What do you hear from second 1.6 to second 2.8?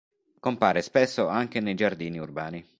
giardini urbani.